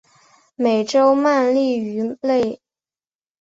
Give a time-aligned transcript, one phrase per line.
[0.55, 2.59] 美洲鳗鲡鱼类。